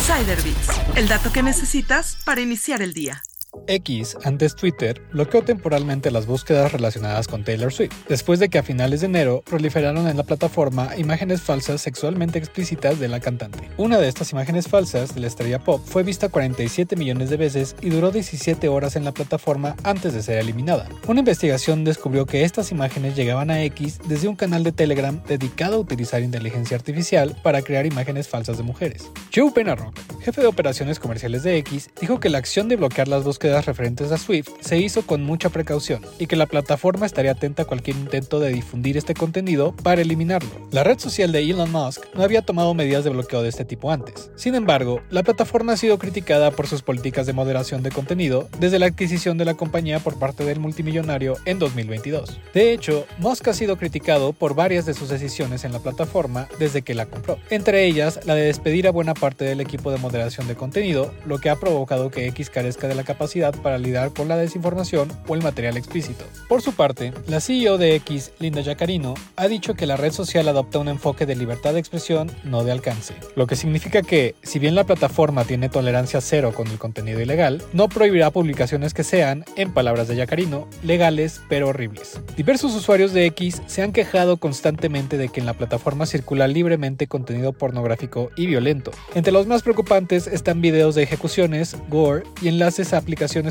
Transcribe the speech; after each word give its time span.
Insider 0.00 0.40
Bits, 0.40 0.80
el 0.96 1.08
dato 1.08 1.30
que 1.30 1.42
necesitas 1.42 2.16
para 2.24 2.40
iniciar 2.40 2.80
el 2.80 2.94
día. 2.94 3.22
X, 3.66 4.16
antes 4.24 4.54
Twitter, 4.54 5.02
bloqueó 5.12 5.42
temporalmente 5.42 6.10
las 6.10 6.26
búsquedas 6.26 6.72
relacionadas 6.72 7.28
con 7.28 7.44
Taylor 7.44 7.72
Swift, 7.72 7.92
después 8.08 8.38
de 8.38 8.48
que 8.48 8.58
a 8.58 8.62
finales 8.62 9.00
de 9.00 9.06
enero 9.06 9.42
proliferaron 9.48 10.08
en 10.08 10.16
la 10.16 10.22
plataforma 10.22 10.96
imágenes 10.96 11.40
falsas 11.40 11.80
sexualmente 11.80 12.38
explícitas 12.38 12.98
de 13.00 13.08
la 13.08 13.20
cantante. 13.20 13.68
Una 13.76 13.98
de 13.98 14.08
estas 14.08 14.32
imágenes 14.32 14.68
falsas 14.68 15.14
de 15.14 15.20
la 15.20 15.26
estrella 15.26 15.58
pop 15.58 15.80
fue 15.84 16.02
vista 16.02 16.28
47 16.28 16.96
millones 16.96 17.30
de 17.30 17.36
veces 17.36 17.76
y 17.80 17.90
duró 17.90 18.10
17 18.10 18.68
horas 18.68 18.96
en 18.96 19.04
la 19.04 19.12
plataforma 19.12 19.76
antes 19.82 20.14
de 20.14 20.22
ser 20.22 20.38
eliminada. 20.38 20.88
Una 21.06 21.20
investigación 21.20 21.84
descubrió 21.84 22.26
que 22.26 22.44
estas 22.44 22.70
imágenes 22.72 23.16
llegaban 23.16 23.50
a 23.50 23.62
X 23.64 23.98
desde 24.06 24.28
un 24.28 24.36
canal 24.36 24.64
de 24.64 24.72
Telegram 24.72 25.22
dedicado 25.26 25.76
a 25.76 25.80
utilizar 25.80 26.22
inteligencia 26.22 26.76
artificial 26.76 27.36
para 27.42 27.62
crear 27.62 27.86
imágenes 27.86 28.28
falsas 28.28 28.56
de 28.56 28.62
mujeres. 28.62 29.10
Joe 29.34 29.50
Penarrock, 29.50 29.94
jefe 30.20 30.40
de 30.40 30.46
operaciones 30.46 30.98
comerciales 30.98 31.42
de 31.42 31.56
X, 31.58 31.90
dijo 32.00 32.20
que 32.20 32.28
la 32.28 32.38
acción 32.38 32.68
de 32.68 32.76
bloquear 32.76 33.08
las 33.08 33.24
búsquedas 33.40 33.64
referentes 33.64 34.12
a 34.12 34.18
Swift 34.18 34.50
se 34.60 34.76
hizo 34.76 35.00
con 35.06 35.24
mucha 35.24 35.48
precaución 35.48 36.04
y 36.18 36.26
que 36.26 36.36
la 36.36 36.44
plataforma 36.44 37.06
estaría 37.06 37.30
atenta 37.30 37.62
a 37.62 37.64
cualquier 37.64 37.96
intento 37.96 38.38
de 38.38 38.52
difundir 38.52 38.98
este 38.98 39.14
contenido 39.14 39.74
para 39.82 40.02
eliminarlo. 40.02 40.50
La 40.72 40.84
red 40.84 40.98
social 40.98 41.32
de 41.32 41.40
Elon 41.40 41.72
Musk 41.72 42.04
no 42.14 42.22
había 42.22 42.42
tomado 42.42 42.74
medidas 42.74 43.02
de 43.02 43.08
bloqueo 43.08 43.40
de 43.40 43.48
este 43.48 43.64
tipo 43.64 43.90
antes. 43.90 44.30
Sin 44.36 44.54
embargo, 44.54 45.00
la 45.08 45.22
plataforma 45.22 45.72
ha 45.72 45.78
sido 45.78 45.98
criticada 45.98 46.50
por 46.50 46.66
sus 46.66 46.82
políticas 46.82 47.26
de 47.26 47.32
moderación 47.32 47.82
de 47.82 47.90
contenido 47.90 48.46
desde 48.58 48.78
la 48.78 48.84
adquisición 48.84 49.38
de 49.38 49.46
la 49.46 49.54
compañía 49.54 50.00
por 50.00 50.18
parte 50.18 50.44
del 50.44 50.60
multimillonario 50.60 51.38
en 51.46 51.58
2022. 51.58 52.38
De 52.52 52.74
hecho, 52.74 53.06
Musk 53.20 53.48
ha 53.48 53.54
sido 53.54 53.78
criticado 53.78 54.34
por 54.34 54.54
varias 54.54 54.84
de 54.84 54.92
sus 54.92 55.08
decisiones 55.08 55.64
en 55.64 55.72
la 55.72 55.78
plataforma 55.78 56.46
desde 56.58 56.82
que 56.82 56.94
la 56.94 57.06
compró, 57.06 57.38
entre 57.48 57.86
ellas 57.86 58.20
la 58.26 58.34
de 58.34 58.42
despedir 58.42 58.86
a 58.86 58.90
buena 58.90 59.14
parte 59.14 59.46
del 59.46 59.62
equipo 59.62 59.90
de 59.90 59.96
moderación 59.96 60.46
de 60.46 60.56
contenido, 60.56 61.14
lo 61.24 61.38
que 61.38 61.48
ha 61.48 61.56
provocado 61.56 62.10
que 62.10 62.26
X 62.26 62.50
carezca 62.50 62.86
de 62.86 62.94
la 62.94 63.02
capacidad 63.02 63.29
para 63.62 63.78
lidiar 63.78 64.12
con 64.12 64.26
la 64.26 64.36
desinformación 64.36 65.08
o 65.28 65.34
el 65.36 65.42
material 65.42 65.76
explícito. 65.76 66.24
Por 66.48 66.62
su 66.62 66.72
parte, 66.72 67.12
la 67.28 67.40
CEO 67.40 67.78
de 67.78 67.94
X, 67.94 68.32
Linda 68.40 68.60
Yacarino, 68.60 69.14
ha 69.36 69.46
dicho 69.46 69.74
que 69.74 69.86
la 69.86 69.96
red 69.96 70.12
social 70.12 70.48
adopta 70.48 70.80
un 70.80 70.88
enfoque 70.88 71.26
de 71.26 71.36
libertad 71.36 71.74
de 71.74 71.78
expresión, 71.78 72.30
no 72.42 72.64
de 72.64 72.72
alcance, 72.72 73.14
lo 73.36 73.46
que 73.46 73.54
significa 73.54 74.02
que, 74.02 74.34
si 74.42 74.58
bien 74.58 74.74
la 74.74 74.82
plataforma 74.82 75.44
tiene 75.44 75.68
tolerancia 75.68 76.20
cero 76.20 76.52
con 76.52 76.66
el 76.66 76.78
contenido 76.78 77.20
ilegal, 77.20 77.62
no 77.72 77.88
prohibirá 77.88 78.32
publicaciones 78.32 78.94
que 78.94 79.04
sean, 79.04 79.44
en 79.54 79.72
palabras 79.72 80.08
de 80.08 80.16
Yacarino, 80.16 80.66
legales 80.82 81.40
pero 81.48 81.68
horribles. 81.68 82.20
Diversos 82.36 82.74
usuarios 82.74 83.12
de 83.12 83.26
X 83.26 83.62
se 83.66 83.82
han 83.82 83.92
quejado 83.92 84.38
constantemente 84.38 85.18
de 85.18 85.28
que 85.28 85.38
en 85.38 85.46
la 85.46 85.54
plataforma 85.54 86.06
circula 86.06 86.48
libremente 86.48 87.06
contenido 87.06 87.52
pornográfico 87.52 88.30
y 88.36 88.46
violento. 88.46 88.90
Entre 89.14 89.32
los 89.32 89.46
más 89.46 89.62
preocupantes 89.62 90.26
están 90.26 90.60
videos 90.60 90.96
de 90.96 91.04
ejecuciones, 91.04 91.76
gore 91.88 92.24
y 92.42 92.48
enlaces 92.48 92.92
a 92.92 92.98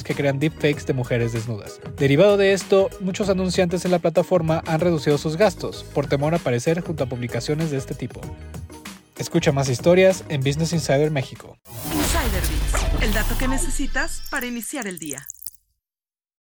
que 0.04 0.16
crean 0.16 0.40
deepfakes 0.40 0.86
de 0.86 0.94
mujeres 0.94 1.32
desnudas. 1.32 1.80
Derivado 1.98 2.38
de 2.38 2.54
esto, 2.54 2.90
muchos 3.02 3.30
anunciantes 3.30 3.86
en 3.86 3.92
la 3.92 4.00
plataforma 4.00 4.64
han 4.66 4.80
reducido 4.80 5.18
sus 5.18 5.38
gastos 5.38 5.86
por 5.94 6.08
temor 6.08 6.34
a 6.34 6.38
aparecer 6.38 6.82
junto 6.82 7.04
a 7.04 7.08
publicaciones 7.08 7.70
de 7.70 7.78
este 7.78 7.94
tipo. 7.94 8.20
Escucha 9.18 9.52
más 9.52 9.70
historias 9.70 10.24
en 10.30 10.42
Business 10.42 10.74
Insider 10.74 11.12
México. 11.12 11.58
Insider 11.94 12.44
el 13.02 13.14
dato 13.14 13.38
que 13.38 13.48
necesitas 13.48 14.24
para 14.30 14.46
iniciar 14.46 14.88
el 14.88 14.98
día. 14.98 15.26